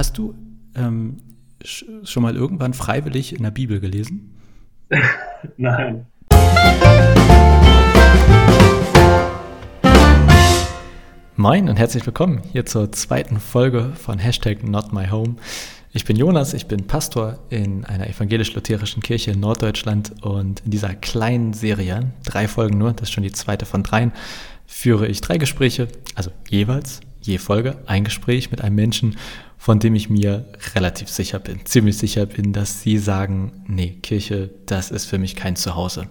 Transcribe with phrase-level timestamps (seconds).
[0.00, 0.34] Hast du
[0.76, 1.18] ähm,
[1.62, 4.34] schon mal irgendwann freiwillig in der Bibel gelesen?
[5.58, 6.06] Nein.
[11.36, 15.36] Moin und herzlich willkommen hier zur zweiten Folge von Hashtag Not My Home.
[15.92, 20.94] Ich bin Jonas, ich bin Pastor in einer evangelisch-lutherischen Kirche in Norddeutschland und in dieser
[20.94, 24.12] kleinen Serie, drei Folgen nur, das ist schon die zweite von dreien,
[24.66, 29.16] führe ich drei Gespräche, also jeweils je Folge ein Gespräch mit einem Menschen,
[29.60, 34.48] von dem ich mir relativ sicher bin, ziemlich sicher bin, dass sie sagen, nee, Kirche,
[34.64, 36.08] das ist für mich kein Zuhause.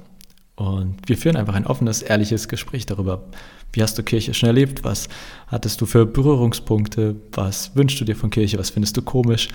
[0.55, 3.27] Und wir führen einfach ein offenes, ehrliches Gespräch darüber,
[3.73, 5.09] wie hast du Kirche schon erlebt, was
[5.47, 9.47] hattest du für Berührungspunkte, was wünschst du dir von Kirche, was findest du komisch.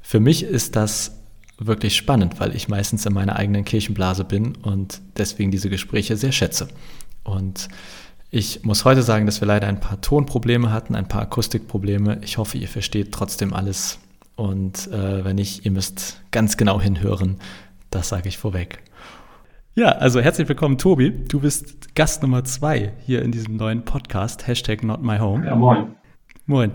[0.00, 1.18] Für mich ist das
[1.58, 6.32] wirklich spannend, weil ich meistens in meiner eigenen Kirchenblase bin und deswegen diese Gespräche sehr
[6.32, 6.68] schätze.
[7.24, 7.68] Und
[8.34, 12.18] ich muss heute sagen, dass wir leider ein paar Tonprobleme hatten, ein paar Akustikprobleme.
[12.22, 14.00] Ich hoffe, ihr versteht trotzdem alles.
[14.34, 17.36] Und äh, wenn nicht, ihr müsst ganz genau hinhören.
[17.90, 18.82] Das sage ich vorweg.
[19.76, 21.12] Ja, also herzlich willkommen, Tobi.
[21.12, 25.46] Du bist Gast Nummer zwei hier in diesem neuen Podcast, Hashtag Not My Home.
[25.46, 25.94] Ja, moin.
[26.46, 26.72] Moin.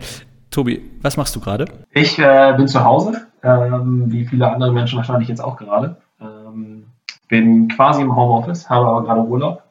[0.52, 1.66] Tobi, was machst du gerade?
[1.92, 5.98] Ich äh, bin zu Hause, ähm, wie viele andere Menschen wahrscheinlich jetzt auch gerade.
[6.22, 6.86] Ähm,
[7.28, 9.64] bin quasi im Homeoffice, habe aber gerade Urlaub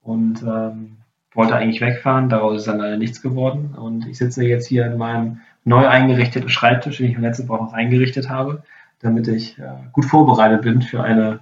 [0.00, 0.96] und ähm,
[1.34, 3.74] wollte eigentlich wegfahren, daraus ist dann leider nichts geworden.
[3.76, 7.72] Und ich sitze jetzt hier in meinem neu eingerichteten Schreibtisch, den ich letzte Woche noch
[7.72, 8.62] eingerichtet habe,
[9.00, 11.40] damit ich äh, gut vorbereitet bin für eine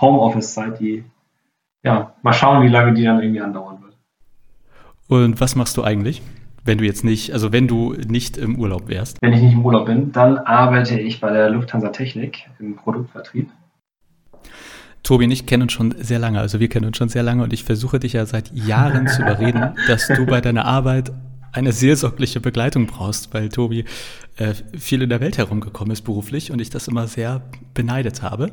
[0.00, 1.04] Homeoffice-Zeit, die,
[1.82, 3.96] ja, mal schauen, wie lange die dann irgendwie andauern wird.
[5.08, 6.22] Und was machst du eigentlich?
[6.64, 9.20] Wenn du jetzt nicht, also wenn du nicht im Urlaub wärst?
[9.20, 13.50] Wenn ich nicht im Urlaub bin, dann arbeite ich bei der Lufthansa Technik im Produktvertrieb.
[15.02, 17.42] Tobi und ich kennen uns schon sehr lange, also wir kennen uns schon sehr lange
[17.42, 21.12] und ich versuche dich ja seit Jahren zu überreden, dass du bei deiner Arbeit
[21.52, 23.84] eine seelsorgliche Begleitung brauchst, weil Tobi
[24.36, 27.42] äh, viel in der Welt herumgekommen ist beruflich und ich das immer sehr
[27.74, 28.50] beneidet habe.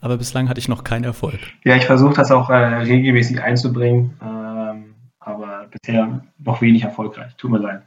[0.00, 1.40] Aber bislang hatte ich noch keinen Erfolg.
[1.64, 7.34] Ja, ich versuche das auch äh, regelmäßig einzubringen, ähm, aber bisher noch wenig erfolgreich.
[7.36, 7.82] Tut mir leid.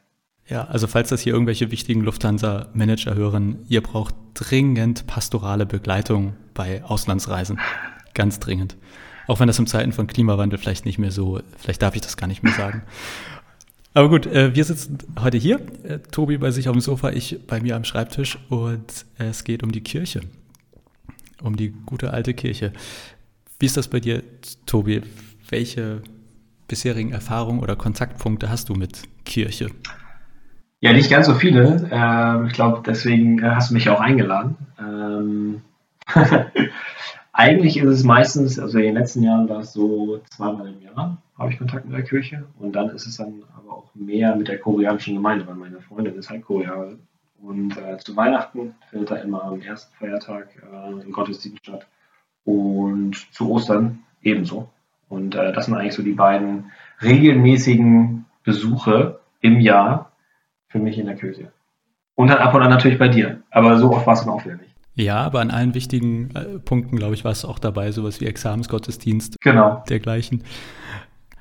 [0.48, 6.84] Ja, also falls das hier irgendwelche wichtigen Lufthansa-Manager hören, ihr braucht dringend pastorale Begleitung bei
[6.84, 7.60] Auslandsreisen.
[8.14, 8.76] Ganz dringend.
[9.28, 12.18] Auch wenn das im Zeiten von Klimawandel vielleicht nicht mehr so, vielleicht darf ich das
[12.18, 12.82] gar nicht mehr sagen.
[13.94, 17.46] Aber gut, äh, wir sitzen heute hier, äh, Tobi bei sich auf dem Sofa, ich
[17.48, 20.22] bei mir am Schreibtisch und es geht um die Kirche,
[21.42, 22.72] um die gute alte Kirche.
[23.60, 24.24] Wie ist das bei dir,
[24.66, 25.02] Tobi?
[25.50, 26.02] Welche
[26.68, 29.70] bisherigen Erfahrungen oder Kontaktpunkte hast du mit Kirche?
[30.82, 31.90] Ja, nicht ganz so viele.
[31.92, 34.56] Ähm, ich glaube, deswegen äh, hast du mich auch eingeladen.
[34.80, 35.62] Ähm
[37.40, 41.18] Eigentlich ist es meistens, also in den letzten Jahren war es so zweimal im Jahr
[41.38, 44.50] habe ich Kontakt mit der Kirche und dann ist es dann aber auch mehr mit
[44.50, 47.00] der koreanischen Gemeinde, weil meine Freundin ist halt Koreanerin.
[47.42, 51.88] Und äh, zu Weihnachten findet da immer am ersten Feiertag äh, im Gottesdienst statt
[52.44, 54.68] und zu Ostern ebenso.
[55.08, 60.12] Und äh, das sind eigentlich so die beiden regelmäßigen Besuche im Jahr
[60.68, 61.54] für mich in der Kirche.
[62.16, 63.44] Und dann ab und an natürlich bei dir.
[63.50, 64.69] Aber so oft war es dann auch wieder nicht.
[65.00, 68.26] Ja, aber an allen wichtigen äh, Punkten, glaube ich, war es auch dabei, sowas wie
[68.26, 69.82] Examensgottesdienst, genau.
[69.88, 70.44] dergleichen.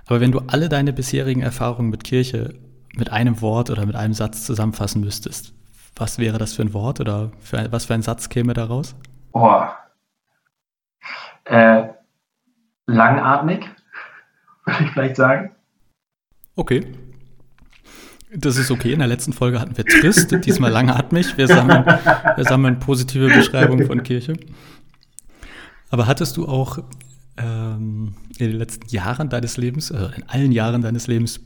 [0.06, 2.54] Aber wenn du alle deine bisherigen Erfahrungen mit Kirche
[2.94, 5.54] mit einem Wort oder mit einem Satz zusammenfassen müsstest,
[5.96, 8.94] was wäre das für ein Wort oder für, was für ein Satz käme daraus?
[9.32, 9.64] Oh.
[11.44, 11.88] Äh,
[12.86, 13.68] langatmig,
[14.66, 15.50] würde ich vielleicht sagen.
[16.54, 16.86] Okay.
[18.34, 18.92] Das ist okay.
[18.92, 21.36] In der letzten Folge hatten wir trist, diesmal langatmig.
[21.38, 24.34] Wir sammeln, wir sammeln positive Beschreibungen von Kirche.
[25.90, 26.78] Aber hattest du auch
[27.38, 31.40] ähm, in den letzten Jahren deines Lebens, also in allen Jahren deines Lebens,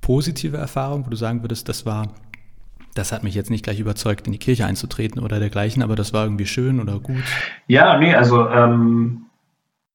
[0.00, 2.08] positive Erfahrungen, wo du sagen würdest, das war,
[2.94, 6.12] das hat mich jetzt nicht gleich überzeugt, in die Kirche einzutreten oder dergleichen, aber das
[6.12, 7.22] war irgendwie schön oder gut?
[7.66, 9.26] Ja, nee, also ähm,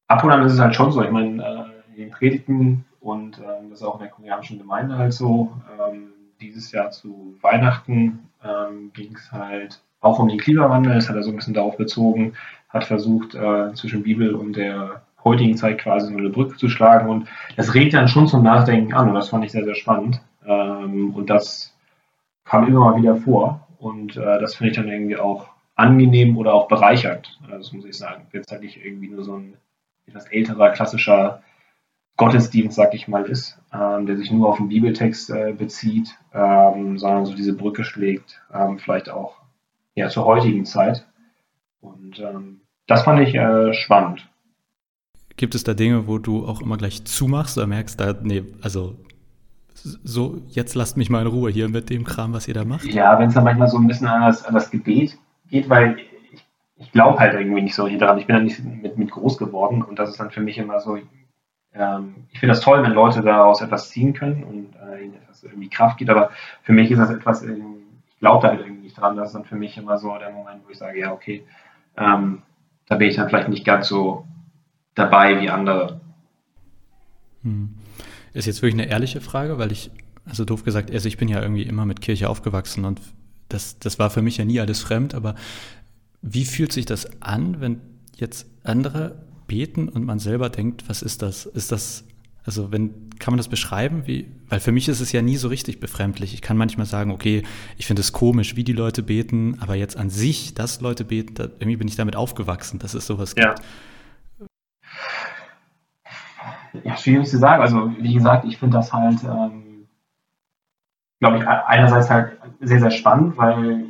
[0.08, 1.04] ab und an ist es halt schon so.
[1.04, 4.98] Ich meine, äh, in den Predigten und ähm, das ist auch in der koreanischen Gemeinde
[4.98, 5.52] halt so.
[5.78, 10.96] Ähm, dieses Jahr zu Weihnachten ähm, ging es halt auch um den Klimawandel.
[10.96, 12.34] Es hat er so ein bisschen darauf bezogen,
[12.70, 17.10] hat versucht, äh, zwischen Bibel und der heutigen Zeit quasi so eine Brücke zu schlagen.
[17.10, 17.28] Und
[17.58, 19.10] das regt dann schon zum Nachdenken an.
[19.10, 20.22] Und das fand ich sehr, sehr spannend.
[20.46, 21.76] Ähm, und das
[22.46, 23.68] kam immer mal wieder vor.
[23.80, 27.38] Und äh, das finde ich dann irgendwie auch angenehm oder auch bereichernd.
[27.44, 28.28] Also das muss ich sagen.
[28.32, 29.56] Jetzt halt nicht irgendwie nur so ein
[30.08, 31.42] etwas älterer, klassischer
[32.18, 36.98] Gottesdienst, sag ich mal, ist, ähm, der sich nur auf den Bibeltext äh, bezieht, ähm,
[36.98, 39.36] sondern so diese Brücke schlägt, ähm, vielleicht auch
[39.96, 41.06] ja, zur heutigen Zeit.
[41.82, 44.30] Und ähm, das fand ich äh, spannend.
[45.38, 48.96] Gibt es da Dinge, wo du auch immer gleich zumachst oder merkst, da, nee, also
[49.76, 52.86] so, jetzt lasst mich mal in Ruhe hier mit dem Kram, was ihr da macht?
[52.86, 55.18] Ja, wenn es dann manchmal so ein bisschen an das, an das Gebet
[55.50, 55.98] geht, weil
[56.32, 56.46] ich,
[56.78, 58.20] ich glaube halt irgendwie nicht so daran.
[58.20, 60.80] Ich bin dann nicht mit, mit groß geworden und das ist dann für mich immer
[60.80, 61.00] so,
[61.76, 65.44] ähm, ich finde das toll, wenn Leute daraus etwas ziehen können und äh, ihnen etwas
[65.44, 66.32] irgendwie Kraft gibt, aber
[66.62, 67.60] für mich ist das etwas, ich
[68.20, 69.16] glaube da halt irgendwie nicht dran.
[69.16, 71.44] Das ist dann für mich immer so der Moment, wo ich sage, ja, okay,
[71.98, 72.44] ähm,
[72.88, 74.26] da bin ich dann vielleicht nicht ganz so
[74.96, 76.00] dabei wie andere.
[77.44, 77.76] Hm.
[78.34, 79.92] Ist jetzt wirklich eine ehrliche Frage, weil ich,
[80.26, 83.02] also doof gesagt, also ich bin ja irgendwie immer mit Kirche aufgewachsen und
[83.50, 85.36] das, das war für mich ja nie alles fremd, aber
[86.22, 87.82] wie fühlt sich das an, wenn
[88.16, 91.46] jetzt andere beten und man selber denkt, was ist das?
[91.46, 92.06] Ist das,
[92.46, 94.04] also wenn, kann man das beschreiben?
[94.06, 96.34] Wie, weil für mich ist es ja nie so richtig befremdlich.
[96.34, 97.44] Ich kann manchmal sagen, okay,
[97.78, 101.36] ich finde es komisch, wie die Leute beten, aber jetzt an sich, dass Leute beten,
[101.36, 103.54] da, irgendwie bin ich damit aufgewachsen, dass es sowas ja.
[103.54, 103.62] gibt.
[106.84, 107.62] Ja, schwierig zu sagen.
[107.62, 109.88] Also, wie gesagt, ich finde das halt, ähm,
[111.20, 113.86] glaube ich, einerseits halt sehr, sehr spannend, weil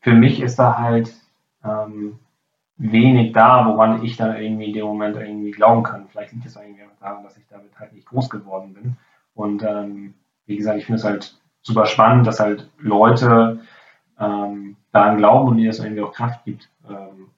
[0.00, 1.12] für mich ist da halt
[1.64, 2.18] ähm,
[2.78, 6.06] wenig da, woran ich dann irgendwie in dem Moment irgendwie glauben kann.
[6.08, 8.96] Vielleicht liegt es irgendwie daran, dass ich damit halt nicht groß geworden bin.
[9.34, 10.14] Und ähm,
[10.46, 13.60] wie gesagt, ich finde es halt super spannend, dass halt Leute
[14.18, 16.70] ähm, daran glauben und mir das irgendwie auch Kraft gibt.
[16.88, 17.28] Ähm,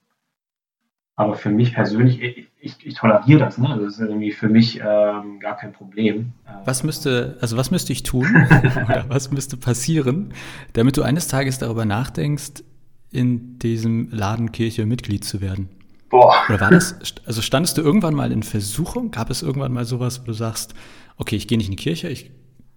[1.15, 3.57] aber für mich persönlich, ich, ich, ich toleriere das.
[3.57, 3.77] Ne?
[3.79, 6.33] Das ist irgendwie für mich ähm, gar kein Problem.
[6.65, 8.25] Was müsste, also was müsste ich tun
[8.85, 10.33] oder was müsste passieren,
[10.73, 12.63] damit du eines Tages darüber nachdenkst,
[13.11, 15.69] in diesem Laden Kirche Mitglied zu werden?
[16.09, 16.33] Boah.
[16.49, 19.11] Oder war das, also standest du irgendwann mal in Versuchung?
[19.11, 20.73] Gab es irgendwann mal sowas, wo du sagst,
[21.17, 22.31] okay, ich gehe nicht in die Kirche, ich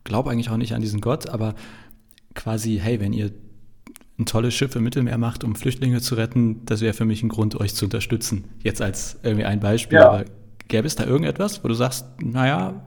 [0.05, 1.55] glaube eigentlich auch nicht an diesen Gott, aber
[2.35, 3.33] quasi, hey, wenn ihr
[4.19, 7.29] ein tolles Schiff im Mittelmeer macht, um Flüchtlinge zu retten, das wäre für mich ein
[7.29, 8.45] Grund, euch zu unterstützen.
[8.63, 10.09] Jetzt als irgendwie ein Beispiel, ja.
[10.09, 10.25] aber
[10.69, 12.85] gäbe es da irgendetwas, wo du sagst, naja,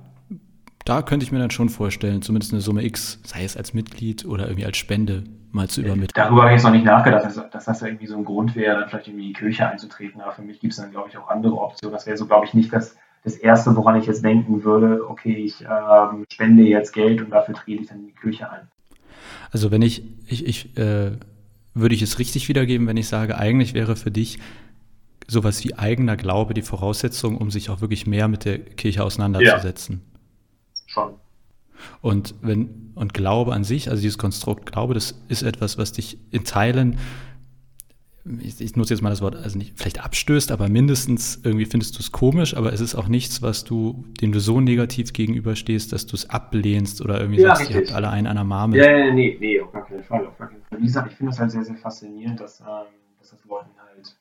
[0.85, 4.23] da könnte ich mir dann schon vorstellen, zumindest eine Summe X, sei es als Mitglied
[4.23, 5.25] oder irgendwie als Spende,
[5.57, 6.13] mal zu übermitteln.
[6.15, 8.79] Darüber habe ich jetzt noch nicht nachgedacht, dass, dass das irgendwie so ein Grund wäre,
[8.79, 10.21] dann vielleicht irgendwie in die Kirche einzutreten.
[10.21, 11.93] Aber für mich gibt es dann, glaube ich, auch andere Optionen.
[11.93, 15.35] Das wäre so, glaube ich, nicht das, das Erste, woran ich jetzt denken würde, okay,
[15.35, 18.67] ich ähm, spende jetzt Geld und dafür trete ich dann in die Kirche ein.
[19.51, 21.11] Also wenn ich, ich, ich äh,
[21.73, 24.39] würde ich es richtig wiedergeben, wenn ich sage, eigentlich wäre für dich
[25.27, 30.01] sowas wie eigener Glaube die Voraussetzung, um sich auch wirklich mehr mit der Kirche auseinanderzusetzen.
[30.03, 30.17] Ja
[30.87, 31.13] schon.
[32.01, 36.17] Und wenn, und Glaube an sich, also dieses Konstrukt Glaube, das ist etwas, was dich
[36.31, 36.97] in Teilen,
[38.41, 41.95] ich, ich nutze jetzt mal das Wort, also nicht vielleicht abstößt, aber mindestens irgendwie findest
[41.95, 45.93] du es komisch, aber es ist auch nichts, was du, dem du so negativ gegenüberstehst,
[45.93, 47.75] dass du es ablehnst oder irgendwie ja, sagst, richtig.
[47.75, 48.79] ihr habt alle einen an der Marmel.
[48.79, 50.79] Ja, ja, nee, nee, auf gar keinen Fall, auf gar keinen Fall.
[50.79, 52.65] Wie gesagt, ich finde das halt sehr, sehr faszinierend, dass, ähm,
[53.19, 54.15] dass das Leuten halt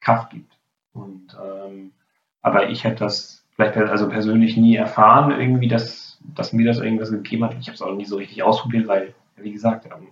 [0.00, 0.58] Kraft gibt.
[0.92, 1.92] Und ähm,
[2.42, 7.10] aber ich hätte das vielleicht also persönlich nie erfahren, irgendwie, dass dass mir das irgendwas
[7.10, 7.56] gegeben hat.
[7.60, 10.08] Ich habe es auch nie so richtig ausprobiert, weil, wie gesagt, ähm,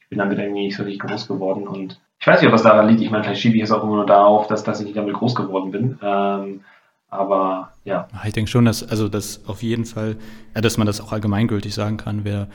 [0.00, 2.64] ich bin damit irgendwie nicht so richtig groß geworden und ich weiß nicht, ob das
[2.64, 3.00] daran liegt.
[3.00, 5.14] Ich meine, vielleicht schiebe ich es auch immer nur darauf, dass, dass ich nicht damit
[5.14, 5.98] groß geworden bin.
[6.02, 6.60] Ähm,
[7.08, 8.08] aber ja.
[8.26, 10.16] Ich denke schon, dass, also dass auf jeden Fall,
[10.54, 12.48] ja, dass man das auch allgemeingültig sagen kann, wer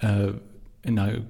[0.00, 0.32] äh,
[0.82, 1.20] in einer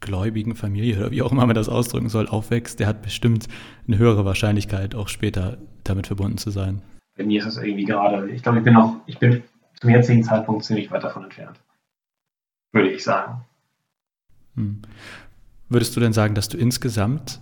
[0.00, 3.48] gläubigen Familie oder wie auch immer man das ausdrücken soll, aufwächst, der hat bestimmt
[3.86, 6.82] eine höhere Wahrscheinlichkeit, auch später damit verbunden zu sein.
[7.16, 9.42] Bei mir ist das irgendwie gerade, ich glaube, ich bin auch, ich bin
[9.80, 11.58] zum jetzigen Zeitpunkt ziemlich weit davon entfernt.
[12.72, 13.44] Würde ich sagen.
[14.54, 14.82] Hm.
[15.68, 17.40] Würdest du denn sagen, dass du insgesamt,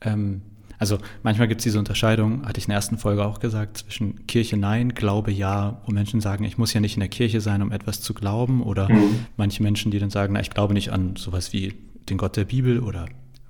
[0.00, 0.42] ähm,
[0.78, 4.26] also manchmal gibt es diese Unterscheidung, hatte ich in der ersten Folge auch gesagt, zwischen
[4.26, 7.60] Kirche nein, Glaube ja, wo Menschen sagen, ich muss ja nicht in der Kirche sein,
[7.60, 9.26] um etwas zu glauben, oder mhm.
[9.36, 11.74] manche Menschen, die dann sagen, na, ich glaube nicht an sowas wie
[12.08, 13.06] den Gott der Bibel oder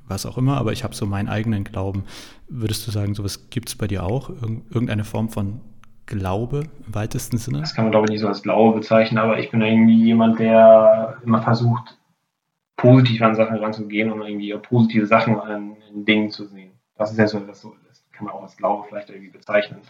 [0.09, 2.05] was auch immer, aber ich habe so meinen eigenen Glauben.
[2.49, 4.31] Würdest du sagen, sowas gibt es bei dir auch?
[4.71, 5.61] Irgendeine Form von
[6.11, 7.61] Glaube im weitesten Sinne?
[7.61, 10.39] Das kann man, glaube ich, nicht so als Glaube bezeichnen, aber ich bin irgendwie jemand,
[10.39, 11.97] der immer versucht,
[12.77, 16.73] positiv an Sachen ranzugehen und irgendwie positive Sachen an, in Dingen zu sehen.
[16.97, 19.81] Das ist ja so, das, das kann man auch als Glaube vielleicht irgendwie bezeichnen.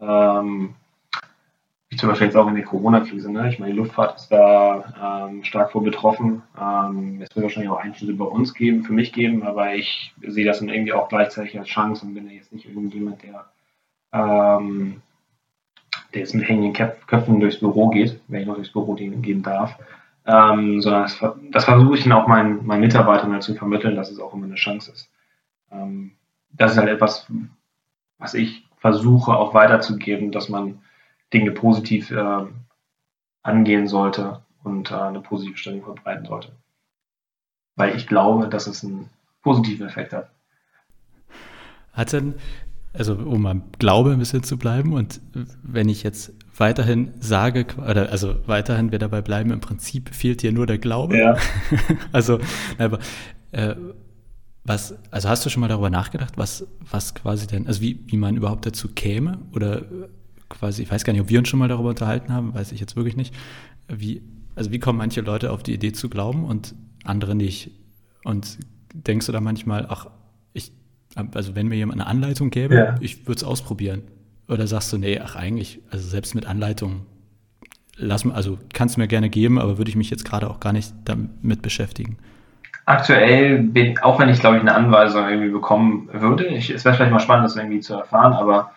[0.00, 0.74] Ähm,
[1.90, 3.32] wie zum Beispiel jetzt auch in der Corona-Krise.
[3.32, 3.48] Ne?
[3.48, 6.42] Ich meine, die Luftfahrt ist da ähm, stark vor betroffen.
[6.60, 10.44] Ähm, es wird wahrscheinlich auch Einschnitte bei uns geben, für mich geben, aber ich sehe
[10.44, 13.46] das dann irgendwie auch gleichzeitig als Chance und bin ja jetzt nicht irgendjemand, der
[14.12, 15.02] ähm,
[16.12, 16.72] der jetzt mit hängenden
[17.06, 19.78] Köpfen durchs Büro geht, wenn ich noch durchs Büro gehen darf.
[20.26, 21.18] Ähm, sondern das,
[21.50, 24.44] das versuche ich dann auch meinen, meinen Mitarbeitern halt zu vermitteln, dass es auch immer
[24.44, 25.10] eine Chance ist.
[25.72, 26.12] Ähm,
[26.52, 27.26] das ist halt etwas,
[28.18, 30.80] was ich versuche auch weiterzugeben, dass man
[31.32, 32.46] Dinge positiv äh,
[33.42, 36.52] angehen sollte und äh, eine positive Stellung verbreiten sollte.
[37.76, 39.08] Weil ich glaube, dass es einen
[39.42, 40.30] positiven Effekt hat.
[41.92, 42.34] Hat denn
[42.92, 45.20] also um am Glaube ein bisschen zu bleiben und
[45.62, 50.52] wenn ich jetzt weiterhin sage, oder also weiterhin wir dabei bleiben, im Prinzip fehlt dir
[50.52, 51.16] nur der Glaube.
[51.16, 51.36] Ja.
[52.12, 52.40] also,
[52.78, 52.98] aber
[53.52, 53.74] äh,
[54.64, 58.16] was, also hast du schon mal darüber nachgedacht, was, was quasi denn, also wie, wie
[58.16, 59.38] man überhaupt dazu käme?
[59.52, 59.82] Oder
[60.48, 62.80] quasi, ich weiß gar nicht, ob wir uns schon mal darüber unterhalten haben, weiß ich
[62.80, 63.34] jetzt wirklich nicht.
[63.88, 64.22] Wie,
[64.54, 67.70] also wie kommen manche Leute auf die Idee zu glauben und andere nicht?
[68.24, 68.58] Und
[68.92, 70.08] denkst du da manchmal, ach,
[70.52, 70.72] ich,
[71.14, 72.94] also wenn mir jemand eine Anleitung gäbe, ja.
[73.00, 74.02] ich würde es ausprobieren.
[74.48, 77.06] Oder sagst du, nee, ach eigentlich, also selbst mit Anleitung,
[77.96, 80.72] lass also kannst du mir gerne geben, aber würde ich mich jetzt gerade auch gar
[80.72, 82.18] nicht damit beschäftigen.
[82.86, 86.94] Aktuell bin, auch wenn ich glaube ich eine Anweisung irgendwie bekommen würde, ich, es wäre
[86.94, 88.72] vielleicht mal spannend, das irgendwie zu erfahren, aber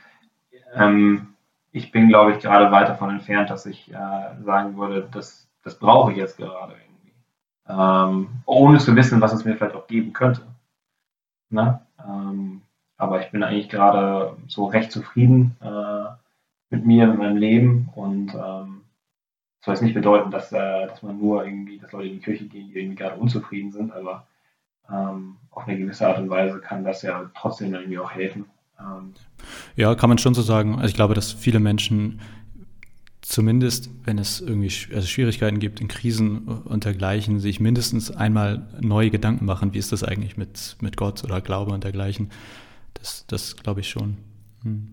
[0.75, 1.27] ähm,
[1.71, 5.79] ich bin glaube ich gerade weit davon entfernt, dass ich äh, sagen würde, das, das
[5.79, 7.13] brauche ich jetzt gerade irgendwie.
[7.69, 10.41] Ähm, ohne zu wissen, was es mir vielleicht auch geben könnte.
[11.49, 11.79] Ne?
[12.07, 12.61] Ähm,
[12.97, 16.11] aber ich bin eigentlich gerade so recht zufrieden äh,
[16.69, 18.81] mit mir, mit meinem Leben und ähm,
[19.63, 22.45] soll jetzt nicht bedeuten, dass, äh, dass man nur irgendwie, dass Leute in die Kirche
[22.45, 24.27] gehen, die irgendwie gerade unzufrieden sind, aber
[24.89, 28.45] ähm, auf eine gewisse Art und Weise kann das ja trotzdem irgendwie auch helfen.
[28.79, 29.13] Ähm,
[29.75, 30.75] ja, kann man schon so sagen.
[30.75, 32.19] Also ich glaube, dass viele Menschen
[33.31, 39.09] zumindest, wenn es irgendwie also Schwierigkeiten gibt in Krisen und dergleichen, sich mindestens einmal neue
[39.09, 42.29] Gedanken machen, wie ist das eigentlich mit, mit Gott oder Glaube und dergleichen.
[42.93, 44.17] Das, das glaube ich schon.
[44.63, 44.89] Hm.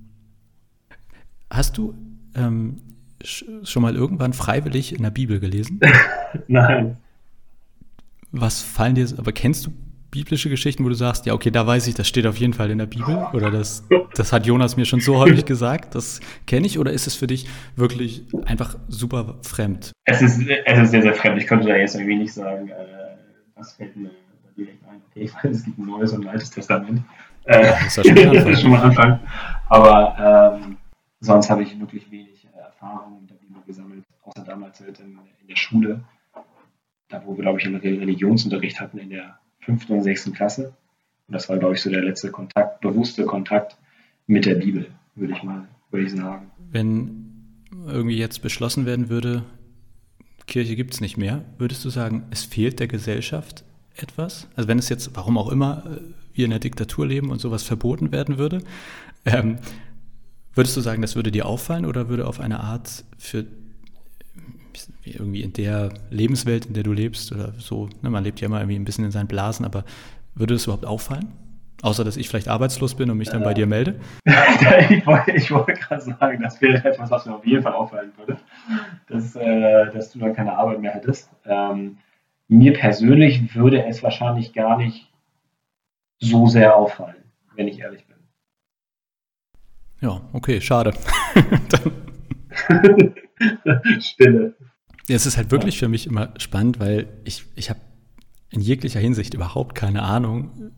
[1.51, 1.95] Hast du
[2.37, 2.77] ähm,
[3.25, 5.81] schon mal irgendwann freiwillig in der Bibel gelesen?
[6.47, 6.97] Nein.
[8.31, 9.73] Was fallen dir, aber kennst du
[10.11, 12.71] biblische Geschichten, wo du sagst, ja, okay, da weiß ich, das steht auf jeden Fall
[12.71, 16.67] in der Bibel oder das, das hat Jonas mir schon so häufig gesagt, das kenne
[16.67, 17.47] ich oder ist es für dich
[17.77, 19.93] wirklich einfach super fremd?
[20.05, 21.41] Es ist, es ist sehr, sehr fremd.
[21.41, 22.75] Ich könnte da jetzt irgendwie nicht sagen, äh,
[23.55, 24.11] was fällt mir
[24.57, 25.03] direkt ein.
[25.11, 27.03] Okay, ich weiß, es gibt ein neues und ein altes Testament.
[27.45, 29.21] Äh, ja, das ist schon, mal Anfang.
[29.69, 30.77] Aber ähm,
[31.21, 35.49] sonst habe ich wirklich wenig Erfahrungen mit der Bibel gesammelt, außer damals halt in, in
[35.49, 36.01] der Schule,
[37.09, 40.75] da wo wir, glaube ich, einen Religionsunterricht hatten in der fünften und sechsten Klasse.
[41.27, 43.77] Und das war, glaube ich, so der letzte Kontakt, bewusste Kontakt
[44.27, 46.51] mit der Bibel, würde ich mal, würde ich sagen.
[46.71, 47.25] Wenn
[47.87, 49.45] irgendwie jetzt beschlossen werden würde,
[50.47, 54.49] Kirche gibt es nicht mehr, würdest du sagen, es fehlt der Gesellschaft etwas?
[54.57, 56.01] Also wenn es jetzt, warum auch immer, äh,
[56.33, 58.63] wir in der Diktatur leben und sowas verboten werden würde,
[59.25, 59.59] ähm,
[60.59, 63.47] Würdest du sagen, das würde dir auffallen oder würde auf eine Art für
[65.05, 68.61] irgendwie in der Lebenswelt, in der du lebst oder so, ne, man lebt ja immer
[68.61, 69.85] irgendwie ein bisschen in seinen Blasen, aber
[70.35, 71.33] würde das überhaupt auffallen?
[71.81, 74.01] Außer, dass ich vielleicht arbeitslos bin und mich dann äh, bei dir melde?
[74.25, 78.37] ich wollte, wollte gerade sagen, das wäre etwas, was mir auf jeden Fall auffallen würde,
[79.09, 81.31] dass, äh, dass du dann keine Arbeit mehr hättest.
[81.45, 81.99] Ähm,
[82.49, 85.13] mir persönlich würde es wahrscheinlich gar nicht
[86.19, 87.23] so sehr auffallen,
[87.55, 88.17] wenn ich ehrlich bin.
[90.01, 90.93] Ja, okay, schade.
[94.01, 94.55] Stille.
[95.09, 97.81] Ja, es ist halt wirklich für mich immer spannend, weil ich, ich habe
[98.51, 100.73] in jeglicher Hinsicht überhaupt keine Ahnung,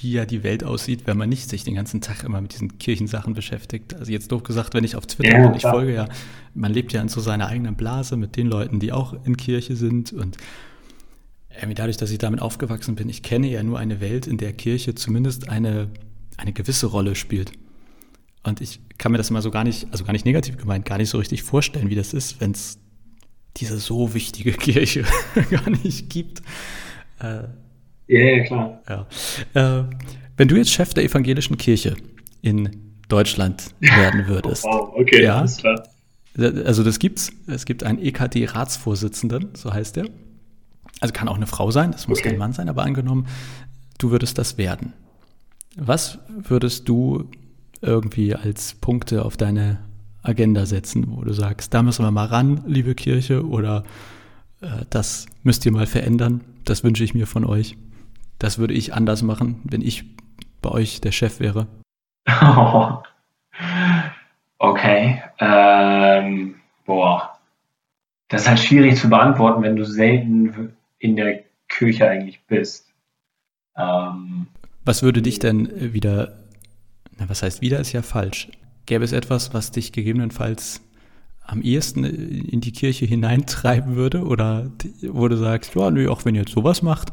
[0.00, 2.78] wie ja die Welt aussieht, wenn man nicht sich den ganzen Tag immer mit diesen
[2.78, 3.94] Kirchensachen beschäftigt.
[3.94, 6.08] Also jetzt doof gesagt, wenn ich auf Twitter ja, bin, ich folge ja,
[6.54, 9.76] man lebt ja in so seiner eigenen Blase mit den Leuten, die auch in Kirche
[9.76, 10.36] sind und
[11.74, 14.94] dadurch, dass ich damit aufgewachsen bin, ich kenne ja nur eine Welt, in der Kirche
[14.94, 15.88] zumindest eine,
[16.36, 17.52] eine gewisse Rolle spielt.
[18.42, 20.98] Und ich kann mir das immer so gar nicht, also gar nicht negativ gemeint, gar
[20.98, 22.78] nicht so richtig vorstellen, wie das ist, wenn es
[23.56, 25.04] diese so wichtige Kirche
[25.50, 26.42] gar nicht gibt.
[27.20, 27.44] Äh,
[28.06, 28.82] ja, ja, klar.
[28.88, 29.06] Ja.
[29.80, 29.84] Äh,
[30.36, 31.96] wenn du jetzt Chef der evangelischen Kirche
[32.42, 34.64] in Deutschland werden würdest.
[34.64, 35.82] wow, okay, ja, alles klar.
[36.36, 37.30] Also das gibt's.
[37.46, 40.06] Es gibt einen EKD-Ratsvorsitzenden, so heißt er.
[41.00, 42.30] Also kann auch eine Frau sein, das muss okay.
[42.30, 43.26] kein Mann sein, aber angenommen,
[43.98, 44.92] du würdest das werden.
[45.76, 47.30] Was würdest du
[47.80, 49.78] irgendwie als Punkte auf deine
[50.24, 53.84] Agenda setzen, wo du sagst, da müssen wir mal ran, liebe Kirche, oder
[54.60, 57.76] äh, das müsst ihr mal verändern, das wünsche ich mir von euch.
[58.38, 60.04] Das würde ich anders machen, wenn ich
[60.60, 61.66] bei euch der Chef wäre.
[62.28, 62.98] Oh.
[64.58, 65.22] Okay.
[65.40, 66.54] Ähm,
[66.86, 67.38] boah.
[68.28, 72.88] Das ist halt schwierig zu beantworten, wenn du selten in der Kirche eigentlich bist.
[73.76, 74.46] Ähm,
[74.84, 76.32] Was würde dich denn wieder
[77.18, 78.48] na, was heißt wieder ist ja falsch.
[78.86, 80.80] Gäbe es etwas, was dich gegebenenfalls
[81.42, 84.24] am ehesten in die Kirche hineintreiben würde?
[84.24, 84.70] Oder
[85.02, 87.12] wo du sagst, ja, nö, auch wenn ihr jetzt sowas macht,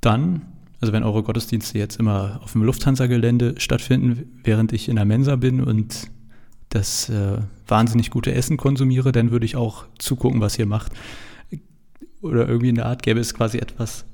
[0.00, 0.42] dann,
[0.80, 5.36] also wenn eure Gottesdienste jetzt immer auf dem Lufthansa-Gelände stattfinden, während ich in der Mensa
[5.36, 6.10] bin und
[6.68, 10.92] das äh, wahnsinnig gute Essen konsumiere, dann würde ich auch zugucken, was ihr macht.
[12.20, 14.04] Oder irgendwie in der Art gäbe es quasi etwas,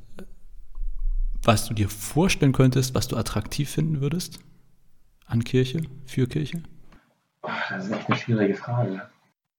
[1.42, 4.40] was du dir vorstellen könntest, was du attraktiv finden würdest?
[5.32, 6.62] an Kirche, für Kirche?
[7.42, 9.02] Das ist echt eine schwierige Frage.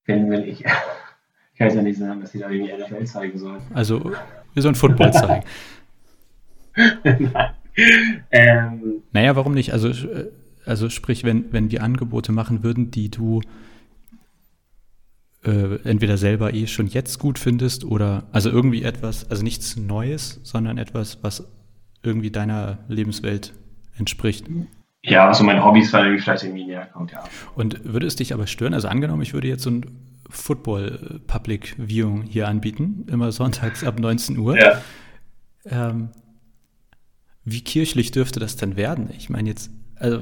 [0.06, 0.60] wenn, wenn ich,
[1.54, 3.62] ich kann es ja nicht sagen, dass sie da irgendwie NFL zeigen sollen.
[3.74, 4.12] Also,
[4.54, 5.46] wir sollen Football zeigen.
[7.04, 7.54] Nein.
[8.32, 9.74] Ähm, Naja, warum nicht?
[9.74, 9.92] Also,
[10.66, 13.42] also sprich, wenn, wenn wir Angebote machen würden, die du
[15.44, 20.40] äh, entweder selber eh schon jetzt gut findest oder also irgendwie etwas, also nichts Neues,
[20.44, 21.48] sondern etwas, was
[22.04, 23.54] irgendwie deiner Lebenswelt
[23.98, 24.46] entspricht.
[25.04, 27.24] Ja, so meine Hobbys weil irgendwie vielleicht irgendwie näher kommt, ja.
[27.56, 28.74] Und würde es dich aber stören?
[28.74, 29.86] Also angenommen, ich würde jetzt so ein
[30.30, 34.58] Football äh, Public Viewing hier anbieten, immer sonntags ab 19 Uhr.
[34.58, 34.82] Ja.
[35.66, 36.10] Ähm,
[37.46, 39.10] wie kirchlich dürfte das denn werden?
[39.18, 40.22] Ich meine jetzt, also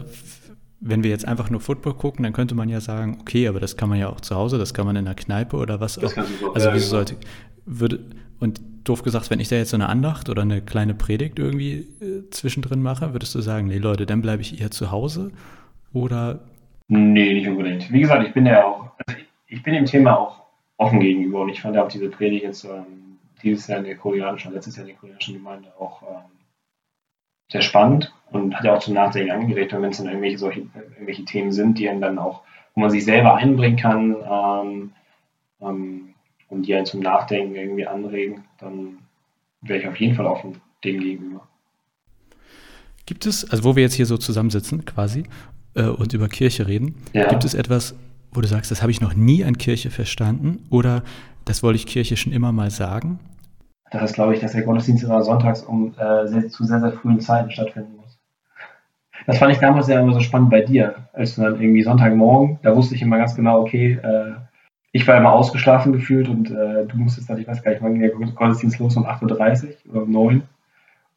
[0.80, 3.78] wenn wir jetzt einfach nur Football gucken, dann könnte man ja sagen, okay, aber das
[3.78, 6.18] kann man ja auch zu Hause, das kann man in der Kneipe oder was Das
[6.18, 6.24] auch.
[6.42, 7.06] so- Also ja, wieso genau.
[7.06, 7.16] sollte
[7.68, 8.00] würde
[8.40, 11.88] und doof gesagt, wenn ich da jetzt so eine Andacht oder eine kleine Predigt irgendwie
[12.02, 15.32] äh, zwischendrin mache, würdest du sagen, nee Leute, dann bleibe ich eher zu Hause?
[15.94, 16.40] Oder?
[16.88, 17.92] Nee, nicht unbedingt.
[17.92, 20.42] Wie gesagt, ich bin ja auch, also ich, bin dem Thema auch
[20.78, 23.96] offen gegenüber und ich fand ja auch diese Predigt jetzt ähm, dieses Jahr in der
[23.96, 26.32] koreanischen, letztes Jahr in der koreanischen Gemeinde auch ähm,
[27.52, 30.62] sehr spannend und hat ja auch zum Nachdenken angeregt, wenn es dann irgendwelche solche
[30.94, 32.42] irgendwelche Themen sind, die dann auch,
[32.74, 34.92] wo man sich selber einbringen kann ähm,
[35.62, 36.11] ähm,
[36.52, 39.00] und die einen zum Nachdenken irgendwie anregen, dann
[39.62, 41.48] wäre ich auf jeden Fall offen dem gegenüber.
[43.06, 45.24] Gibt es, also wo wir jetzt hier so zusammensitzen quasi
[45.76, 47.28] äh, und über Kirche reden, Ja.
[47.30, 47.96] gibt es etwas,
[48.32, 51.04] wo du sagst, das habe ich noch nie an Kirche verstanden oder
[51.46, 53.20] das wollte ich Kirche schon immer mal sagen?
[53.92, 56.94] Das ist, glaube ich, dass der Gottesdienst immer sonntags um äh, sehr, zu sehr, sehr
[56.94, 58.18] frühen Zeiten stattfinden muss.
[59.28, 62.60] Das fand ich damals ja immer so spannend bei dir, als du dann irgendwie Sonntagmorgen,
[62.64, 64.32] da wusste ich immer ganz genau, okay, äh,
[64.92, 67.94] ich war immer ausgeschlafen gefühlt und äh, du musstest dann, ich weiß gar nicht, wann
[67.94, 70.44] ging der Gottesdienst los, um 8.30 Uhr oder um 9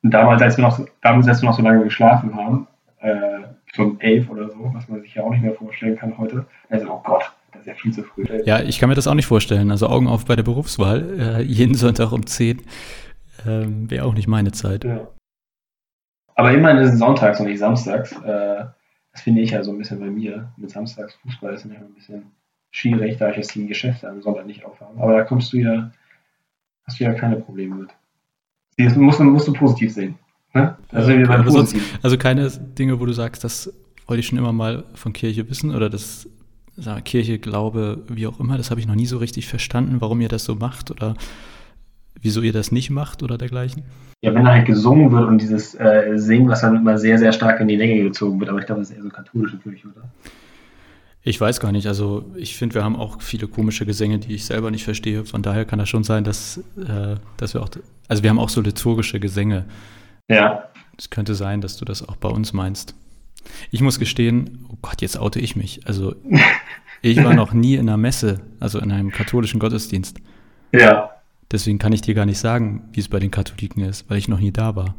[0.03, 2.69] Und damals, als wir noch, damals, als wir noch so lange geschlafen haben,
[3.01, 3.41] äh,
[3.75, 6.47] so um 11 oder so, was man sich ja auch nicht mehr vorstellen kann heute,
[6.71, 8.25] also, oh Gott, das ist ja viel zu früh.
[8.45, 9.71] Ja, ich kann mir das auch nicht vorstellen.
[9.71, 12.63] Also Augen auf bei der Berufswahl, äh, jeden Sonntag um 10
[13.47, 14.85] ähm, wäre auch nicht meine Zeit.
[14.85, 15.09] Ja.
[16.37, 18.13] Aber immerhin ist es sonntags und nicht samstags.
[18.23, 18.65] Äh,
[19.13, 20.53] das finde ich ja so ein bisschen bei mir.
[20.57, 22.33] Mit samstags Fußball ist manchmal ein bisschen
[22.75, 25.01] schwierig, da ich jetzt die Geschäfte am Sonntag nicht aufhaben.
[25.01, 25.93] Aber da kommst du ja,
[26.85, 27.91] hast du ja keine Probleme mit.
[28.77, 30.17] Das musst, du- musst du positiv sehen.
[30.55, 30.77] Ne?
[30.91, 31.77] Wir Ja, aber sonst-.
[32.03, 33.73] Also keine Dinge, wo du sagst, das
[34.07, 36.29] wollte ich schon immer mal von Kirche wissen oder das
[36.77, 40.21] wir, Kirche, Glaube, wie auch immer, das habe ich noch nie so richtig verstanden, warum
[40.21, 41.15] ihr das so macht oder
[42.21, 43.85] wieso ihr das nicht macht oder dergleichen.
[44.23, 47.61] Ja, wenn halt gesungen wird und dieses äh, Singen, was dann immer sehr, sehr stark
[47.61, 48.51] in die Länge gezogen wird.
[48.51, 50.09] Aber ich glaube, das ist eher so katholische Kirche, oder?
[51.27, 54.45] Ich weiß gar nicht, also ich finde, wir haben auch viele komische Gesänge, die ich
[54.45, 55.25] selber nicht verstehe.
[55.25, 57.71] Von daher kann das schon sein, dass, äh, dass wir auch,
[58.09, 59.65] also wir haben auch so liturgische Gesänge.
[60.29, 60.69] Ja.
[60.99, 62.95] Es könnte sein, dass du das auch bei uns meinst.
[63.71, 65.87] Ich muss gestehen, oh Gott, jetzt oute ich mich.
[65.87, 66.15] Also
[67.03, 70.19] ich war noch nie in einer Messe, also in einem katholischen Gottesdienst.
[70.73, 71.11] Ja.
[71.51, 74.29] Deswegen kann ich dir gar nicht sagen, wie es bei den Katholiken ist, weil ich
[74.29, 74.95] noch nie da war.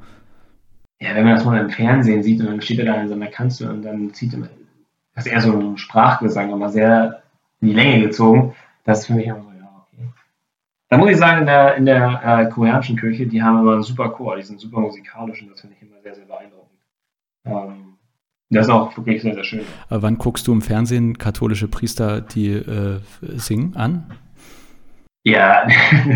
[0.99, 3.13] Ja, wenn man das mal im Fernsehen sieht und dann steht er da in so
[3.13, 4.49] einer Kanzel und dann zieht er,
[5.15, 7.23] das ist eher so ein Sprachgesang, aber sehr
[7.61, 10.09] in die Länge gezogen, das ist für mich immer so, ja, okay.
[10.89, 13.83] Da muss ich sagen, in der, in der äh, koreanischen Kirche, die haben immer einen
[13.83, 16.79] super Chor, die sind super musikalisch und das finde ich immer sehr, sehr beeindruckend.
[17.45, 17.95] Ähm,
[18.49, 19.65] das ist auch wirklich sehr, sehr schön.
[19.89, 24.11] Aber wann guckst du im Fernsehen katholische Priester, die äh, singen, an?
[25.23, 25.67] Ja,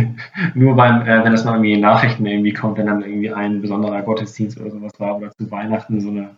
[0.54, 3.60] nur beim, äh, wenn das mal irgendwie in Nachrichten irgendwie kommt, wenn dann irgendwie ein
[3.62, 6.38] besonderer Gottesdienst oder sowas war oder zu Weihnachten so eine,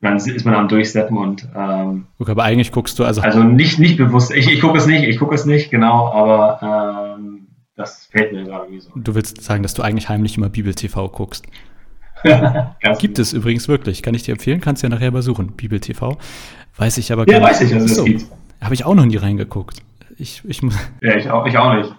[0.00, 3.78] dann ist man am Durchseppen und ähm, Okay, aber eigentlich guckst du, also, Also nicht,
[3.78, 4.32] nicht bewusst.
[4.34, 8.44] Ich, ich gucke es nicht, ich gucke es nicht, genau, aber ähm, das fällt mir
[8.44, 8.90] gerade irgendwie so.
[8.94, 11.46] du willst sagen, dass du eigentlich heimlich immer Bibel-TV guckst.
[12.24, 15.52] Ganz Gibt es übrigens wirklich, kann ich dir empfehlen, kannst du ja nachher mal suchen,
[15.52, 16.16] Bibel-TV.
[16.76, 18.26] Weiß ich aber Ja, weiß ich, dass es das gibt.
[18.60, 19.80] Habe ich auch noch nie reingeguckt.
[20.18, 21.94] Ich, ich muss, Ja, ich auch, ich auch nicht.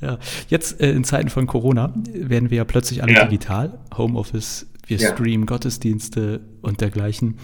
[0.00, 0.18] ja.
[0.48, 3.24] Jetzt äh, in Zeiten von Corona werden wir ja plötzlich alle Ja.
[3.24, 3.78] digital.
[3.96, 5.12] Homeoffice, wir Ja.
[5.14, 7.36] streamen Gottesdienste und dergleichen.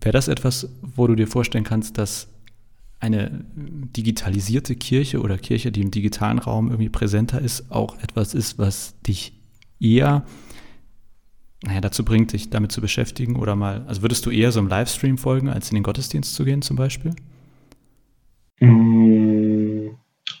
[0.00, 2.28] Wäre das etwas, wo du dir vorstellen kannst, dass
[2.98, 8.58] eine digitalisierte Kirche oder Kirche, die im digitalen Raum irgendwie präsenter ist, auch etwas ist,
[8.58, 9.38] was dich
[9.78, 10.24] eher
[11.62, 14.68] naja, dazu bringt, dich damit zu beschäftigen oder mal, also würdest du eher so im
[14.68, 17.12] Livestream folgen, als in den Gottesdienst zu gehen zum Beispiel?
[18.60, 19.90] Mm,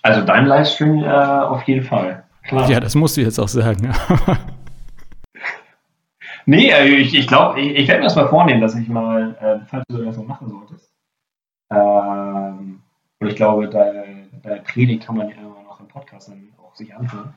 [0.02, 2.24] Also dein Livestream äh, auf jeden Fall.
[2.44, 2.70] Klar.
[2.70, 3.92] Ja, das musst du jetzt auch sagen.
[6.50, 9.36] Nee, äh, ich, ich glaube, ich, ich werde mir das mal vornehmen, dass ich mal,
[9.40, 10.92] äh, falls du das so machen solltest.
[11.72, 12.80] Ähm,
[13.20, 16.74] und ich glaube, deine, deine Predigt kann man ja immer noch im Podcast dann auch
[16.74, 17.34] sich anhören.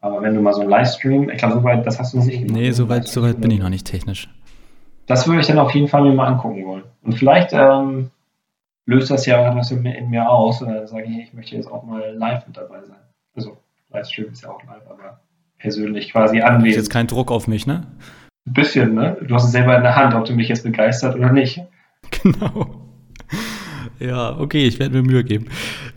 [0.00, 2.52] Aber wenn du mal so ein Livestream, ich glaube, soweit, das hast du nicht gemacht.
[2.52, 4.28] nee, soweit so weit bin ich noch nicht technisch.
[5.06, 6.84] Das würde ich dann auf jeden Fall mir mal angucken wollen.
[7.02, 8.12] Und vielleicht, ähm,
[8.86, 11.56] löst das ja was in mir, in mir aus und dann sage ich, ich möchte
[11.56, 13.00] jetzt auch mal live mit dabei sein.
[13.34, 13.56] Also
[13.90, 15.20] Livestream ist ja auch live, aber
[15.58, 16.68] persönlich quasi anwesend.
[16.68, 17.88] Ist jetzt kein Druck auf mich, ne?
[18.46, 19.16] Ein bisschen, ne?
[19.26, 21.60] Du hast es selber in der Hand, ob du mich jetzt begeistert oder nicht.
[22.22, 22.82] Genau.
[23.98, 25.46] Ja, okay, ich werde mir Mühe geben.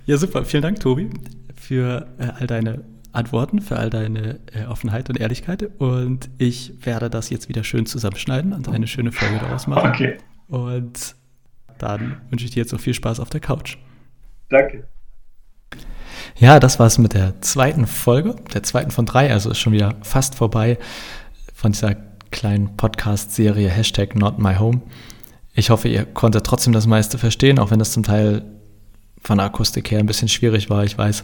[0.06, 0.46] Ja, super.
[0.46, 1.10] Vielen Dank, Tobi,
[1.56, 5.68] für äh, all deine Antworten, für all deine äh, Offenheit und Ehrlichkeit.
[5.80, 9.90] Und ich werde das jetzt wieder schön zusammenschneiden und eine schöne Folge daraus machen.
[9.90, 10.18] Okay.
[10.48, 11.16] Und
[11.80, 13.78] dann wünsche ich dir jetzt noch viel Spaß auf der Couch.
[14.50, 14.88] Danke.
[16.38, 19.74] Ja, das war es mit der zweiten Folge, der zweiten von drei, also ist schon
[19.74, 20.78] wieder fast vorbei
[21.54, 21.96] von dieser
[22.36, 24.36] kleinen Podcast-Serie Hashtag Not.
[25.54, 28.44] Ich hoffe, ihr konntet trotzdem das meiste verstehen, auch wenn das zum Teil
[29.22, 31.22] von der Akustik her ein bisschen schwierig war, ich weiß.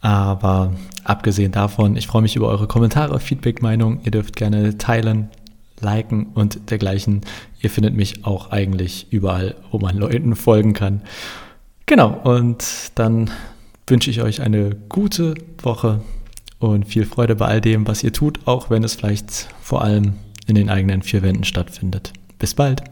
[0.00, 0.72] Aber
[1.04, 4.00] abgesehen davon, ich freue mich über eure Kommentare, Feedback, Meinung.
[4.02, 5.28] Ihr dürft gerne teilen,
[5.78, 7.20] liken und dergleichen.
[7.60, 11.02] Ihr findet mich auch eigentlich überall, wo man Leuten folgen kann.
[11.84, 13.30] Genau, und dann
[13.86, 16.00] wünsche ich euch eine gute Woche
[16.58, 20.14] und viel Freude bei all dem, was ihr tut, auch wenn es vielleicht vor allem
[20.50, 22.12] in den eigenen vier Wänden stattfindet.
[22.38, 22.82] Bis bald.